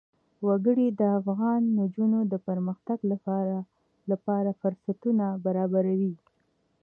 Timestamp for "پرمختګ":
2.47-2.99